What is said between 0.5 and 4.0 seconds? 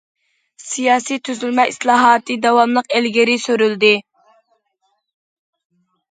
سىياسىي تۈزۈلمە ئىسلاھاتى داۋاملىق ئىلگىرى سۈرۈلدى.